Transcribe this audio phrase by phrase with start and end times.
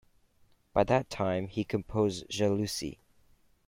[0.73, 2.97] By that time he composed "Jalousie".